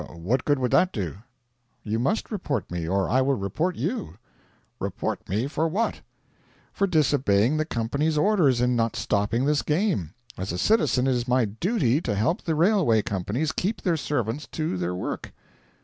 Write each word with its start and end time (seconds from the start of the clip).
What 0.09 0.45
good 0.45 0.57
would 0.57 0.71
that 0.71 0.91
do?' 0.91 1.17
'You 1.83 1.99
must 1.99 2.31
report 2.31 2.71
me, 2.71 2.87
or 2.89 3.07
I 3.07 3.21
will 3.21 3.35
report 3.35 3.75
you.' 3.75 4.17
'Report 4.79 5.29
me 5.29 5.45
for 5.45 5.67
what?' 5.67 6.01
'For 6.73 6.87
disobeying 6.87 7.57
the 7.57 7.65
company's 7.65 8.17
orders 8.17 8.61
in 8.61 8.75
not 8.75 8.95
stopping 8.95 9.45
this 9.45 9.61
game. 9.61 10.15
As 10.39 10.51
a 10.51 10.57
citizen 10.57 11.05
it 11.05 11.13
is 11.13 11.27
my 11.27 11.45
duty 11.45 12.01
to 12.01 12.15
help 12.15 12.41
the 12.41 12.55
railway 12.55 13.03
companies 13.03 13.51
keep 13.51 13.83
their 13.83 13.95
servants 13.95 14.47
to 14.53 14.75
their 14.75 14.95
work.' 14.95 15.33